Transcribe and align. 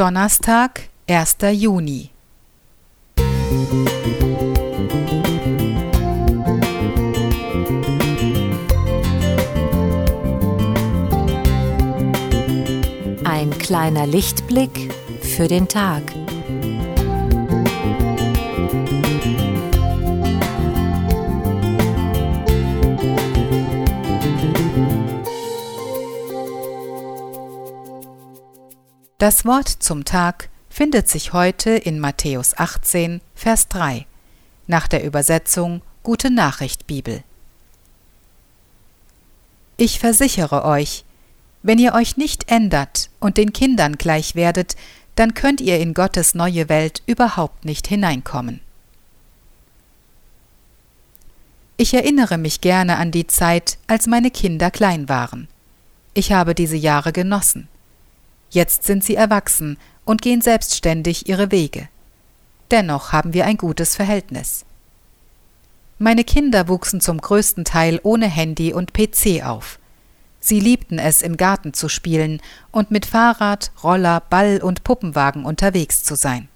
Donnerstag, 0.00 0.88
1. 1.08 1.36
Juni. 1.52 2.08
Ein 13.24 13.50
kleiner 13.58 14.06
Lichtblick 14.06 14.90
für 15.20 15.48
den 15.48 15.68
Tag. 15.68 16.02
Das 29.20 29.44
Wort 29.44 29.68
zum 29.68 30.06
Tag 30.06 30.48
findet 30.70 31.06
sich 31.06 31.34
heute 31.34 31.72
in 31.72 32.00
Matthäus 32.00 32.56
18, 32.56 33.20
Vers 33.34 33.68
3, 33.68 34.06
nach 34.66 34.88
der 34.88 35.04
Übersetzung 35.04 35.82
Gute 36.02 36.30
Nachricht 36.30 36.86
Bibel. 36.86 37.22
Ich 39.76 39.98
versichere 39.98 40.64
euch, 40.64 41.04
wenn 41.62 41.78
ihr 41.78 41.92
euch 41.92 42.16
nicht 42.16 42.50
ändert 42.50 43.10
und 43.20 43.36
den 43.36 43.52
Kindern 43.52 43.98
gleich 43.98 44.36
werdet, 44.36 44.74
dann 45.16 45.34
könnt 45.34 45.60
ihr 45.60 45.78
in 45.80 45.92
Gottes 45.92 46.34
neue 46.34 46.70
Welt 46.70 47.02
überhaupt 47.04 47.66
nicht 47.66 47.88
hineinkommen. 47.88 48.60
Ich 51.76 51.92
erinnere 51.92 52.38
mich 52.38 52.62
gerne 52.62 52.96
an 52.96 53.10
die 53.10 53.26
Zeit, 53.26 53.76
als 53.86 54.06
meine 54.06 54.30
Kinder 54.30 54.70
klein 54.70 55.10
waren. 55.10 55.46
Ich 56.14 56.32
habe 56.32 56.54
diese 56.54 56.76
Jahre 56.78 57.12
genossen. 57.12 57.68
Jetzt 58.50 58.84
sind 58.84 59.04
sie 59.04 59.14
erwachsen 59.14 59.78
und 60.04 60.22
gehen 60.22 60.40
selbstständig 60.40 61.28
ihre 61.28 61.50
Wege. 61.50 61.88
Dennoch 62.70 63.12
haben 63.12 63.32
wir 63.32 63.46
ein 63.46 63.56
gutes 63.56 63.96
Verhältnis. 63.96 64.64
Meine 65.98 66.24
Kinder 66.24 66.68
wuchsen 66.68 67.00
zum 67.00 67.20
größten 67.20 67.64
Teil 67.64 68.00
ohne 68.02 68.26
Handy 68.26 68.72
und 68.72 68.92
PC 68.92 69.44
auf. 69.44 69.78
Sie 70.40 70.58
liebten 70.58 70.98
es, 70.98 71.20
im 71.20 71.36
Garten 71.36 71.74
zu 71.74 71.88
spielen 71.88 72.40
und 72.72 72.90
mit 72.90 73.06
Fahrrad, 73.06 73.70
Roller, 73.84 74.20
Ball 74.20 74.60
und 74.62 74.82
Puppenwagen 74.82 75.44
unterwegs 75.44 76.02
zu 76.02 76.14
sein. 76.14 76.48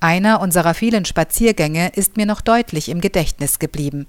Einer 0.00 0.40
unserer 0.40 0.74
vielen 0.74 1.06
Spaziergänge 1.06 1.92
ist 1.94 2.18
mir 2.18 2.26
noch 2.26 2.42
deutlich 2.42 2.90
im 2.90 3.00
Gedächtnis 3.00 3.58
geblieben. 3.58 4.06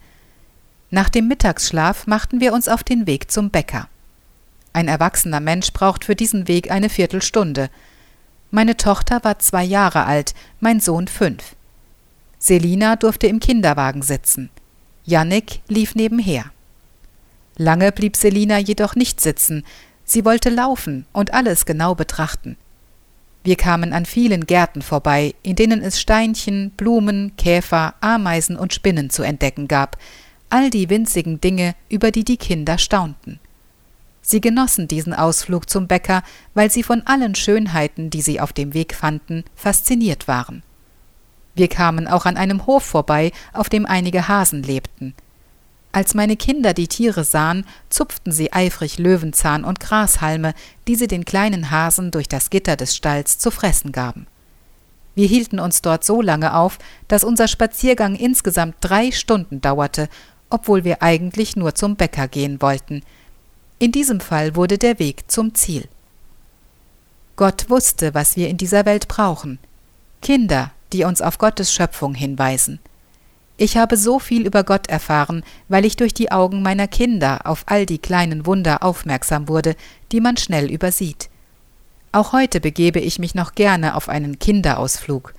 Nach 0.89 1.07
dem 1.07 1.29
Mittagsschlaf 1.29 2.05
machten 2.05 2.41
wir 2.41 2.51
uns 2.51 2.67
auf 2.67 2.83
den 2.83 3.07
Weg 3.07 3.31
zum 3.31 3.49
Bäcker. 3.49 3.87
Ein 4.75 4.89
erwachsener 4.89 5.39
Mensch 5.39 5.71
braucht 5.71 6.03
für 6.03 6.17
diesen 6.17 6.49
Weg 6.49 6.69
eine 6.69 6.89
Viertelstunde. 6.89 7.69
Meine 8.51 8.75
Tochter 8.75 9.23
war 9.23 9.39
zwei 9.39 9.63
Jahre 9.63 10.03
alt, 10.03 10.33
mein 10.59 10.81
Sohn 10.81 11.07
fünf. 11.07 11.55
Selina 12.39 12.97
durfte 12.97 13.27
im 13.27 13.39
Kinderwagen 13.39 14.01
sitzen. 14.01 14.49
Jannik 15.05 15.61
lief 15.69 15.95
nebenher. 15.95 16.51
Lange 17.55 17.93
blieb 17.93 18.17
Selina 18.17 18.57
jedoch 18.57 18.95
nicht 18.95 19.21
sitzen. 19.21 19.63
Sie 20.03 20.25
wollte 20.25 20.49
laufen 20.49 21.05
und 21.13 21.33
alles 21.33 21.65
genau 21.65 21.95
betrachten. 21.95 22.57
Wir 23.45 23.55
kamen 23.55 23.93
an 23.93 24.05
vielen 24.05 24.45
Gärten 24.45 24.81
vorbei, 24.81 25.35
in 25.41 25.55
denen 25.55 25.81
es 25.83 26.01
Steinchen, 26.01 26.71
Blumen, 26.71 27.31
Käfer, 27.37 27.93
Ameisen 28.01 28.57
und 28.57 28.73
Spinnen 28.73 29.09
zu 29.09 29.23
entdecken 29.23 29.69
gab, 29.69 29.97
all 30.49 30.69
die 30.69 30.89
winzigen 30.89 31.39
Dinge, 31.39 31.75
über 31.87 32.11
die 32.11 32.25
die 32.25 32.35
Kinder 32.35 32.77
staunten. 32.77 33.39
Sie 34.27 34.41
genossen 34.41 34.87
diesen 34.87 35.13
Ausflug 35.13 35.69
zum 35.69 35.85
Bäcker, 35.85 36.23
weil 36.55 36.71
sie 36.71 36.81
von 36.81 37.05
allen 37.05 37.35
Schönheiten, 37.35 38.09
die 38.09 38.23
sie 38.23 38.41
auf 38.41 38.53
dem 38.53 38.73
Weg 38.73 38.95
fanden, 38.95 39.43
fasziniert 39.55 40.27
waren. 40.27 40.63
Wir 41.53 41.67
kamen 41.67 42.07
auch 42.07 42.25
an 42.25 42.35
einem 42.35 42.65
Hof 42.65 42.83
vorbei, 42.83 43.31
auf 43.53 43.69
dem 43.69 43.85
einige 43.85 44.27
Hasen 44.27 44.63
lebten. 44.63 45.13
Als 45.91 46.15
meine 46.15 46.35
Kinder 46.37 46.73
die 46.73 46.87
Tiere 46.87 47.23
sahen, 47.23 47.65
zupften 47.89 48.31
sie 48.31 48.51
eifrig 48.51 48.97
Löwenzahn 48.97 49.63
und 49.63 49.79
Grashalme, 49.79 50.55
die 50.87 50.95
sie 50.95 51.07
den 51.07 51.23
kleinen 51.23 51.69
Hasen 51.69 52.09
durch 52.09 52.27
das 52.27 52.49
Gitter 52.49 52.75
des 52.75 52.95
Stalls 52.95 53.37
zu 53.37 53.51
fressen 53.51 53.91
gaben. 53.91 54.25
Wir 55.13 55.27
hielten 55.27 55.59
uns 55.59 55.83
dort 55.83 56.03
so 56.03 56.23
lange 56.23 56.55
auf, 56.55 56.79
dass 57.07 57.23
unser 57.23 57.47
Spaziergang 57.47 58.15
insgesamt 58.15 58.77
drei 58.81 59.11
Stunden 59.11 59.61
dauerte, 59.61 60.09
obwohl 60.49 60.83
wir 60.83 61.03
eigentlich 61.03 61.55
nur 61.55 61.75
zum 61.75 61.95
Bäcker 61.95 62.27
gehen 62.27 62.59
wollten– 62.59 63.03
in 63.79 63.91
diesem 63.91 64.19
Fall 64.19 64.55
wurde 64.55 64.77
der 64.77 64.99
Weg 64.99 65.29
zum 65.29 65.53
Ziel. 65.53 65.87
Gott 67.35 67.69
wusste, 67.69 68.13
was 68.13 68.37
wir 68.37 68.47
in 68.47 68.57
dieser 68.57 68.85
Welt 68.85 69.07
brauchen. 69.07 69.59
Kinder, 70.21 70.71
die 70.93 71.03
uns 71.03 71.21
auf 71.21 71.37
Gottes 71.37 71.73
Schöpfung 71.73 72.15
hinweisen. 72.15 72.79
Ich 73.57 73.77
habe 73.77 73.97
so 73.97 74.19
viel 74.19 74.45
über 74.45 74.63
Gott 74.63 74.87
erfahren, 74.87 75.43
weil 75.69 75.85
ich 75.85 75.95
durch 75.95 76.13
die 76.13 76.31
Augen 76.31 76.61
meiner 76.61 76.87
Kinder 76.87 77.41
auf 77.45 77.63
all 77.67 77.85
die 77.85 77.99
kleinen 77.99 78.45
Wunder 78.45 78.83
aufmerksam 78.83 79.47
wurde, 79.47 79.75
die 80.11 80.19
man 80.19 80.37
schnell 80.37 80.69
übersieht. 80.69 81.29
Auch 82.11 82.31
heute 82.31 82.61
begebe 82.61 82.99
ich 82.99 83.19
mich 83.19 83.35
noch 83.35 83.55
gerne 83.55 83.95
auf 83.95 84.07
einen 84.07 84.39
Kinderausflug. 84.39 85.33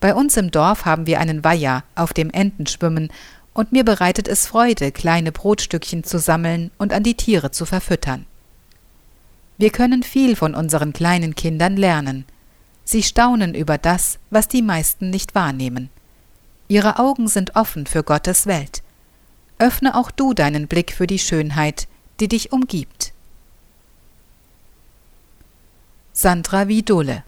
Bei 0.00 0.14
uns 0.14 0.36
im 0.36 0.52
Dorf 0.52 0.84
haben 0.84 1.06
wir 1.06 1.18
einen 1.18 1.42
Weiher, 1.42 1.82
auf 1.96 2.12
dem 2.12 2.30
Enten 2.30 2.66
schwimmen, 2.66 3.10
und 3.58 3.72
mir 3.72 3.82
bereitet 3.82 4.28
es 4.28 4.46
Freude, 4.46 4.92
kleine 4.92 5.32
Brotstückchen 5.32 6.04
zu 6.04 6.20
sammeln 6.20 6.70
und 6.78 6.92
an 6.92 7.02
die 7.02 7.16
Tiere 7.16 7.50
zu 7.50 7.66
verfüttern. 7.66 8.24
Wir 9.56 9.70
können 9.70 10.04
viel 10.04 10.36
von 10.36 10.54
unseren 10.54 10.92
kleinen 10.92 11.34
Kindern 11.34 11.76
lernen. 11.76 12.24
Sie 12.84 13.02
staunen 13.02 13.56
über 13.56 13.76
das, 13.76 14.20
was 14.30 14.46
die 14.46 14.62
meisten 14.62 15.10
nicht 15.10 15.34
wahrnehmen. 15.34 15.90
Ihre 16.68 17.00
Augen 17.00 17.26
sind 17.26 17.56
offen 17.56 17.86
für 17.86 18.04
Gottes 18.04 18.46
Welt. 18.46 18.84
Öffne 19.58 19.96
auch 19.96 20.12
du 20.12 20.34
deinen 20.34 20.68
Blick 20.68 20.92
für 20.92 21.08
die 21.08 21.18
Schönheit, 21.18 21.88
die 22.20 22.28
dich 22.28 22.52
umgibt. 22.52 23.12
Sandra 26.12 26.64
Musik 26.64 27.24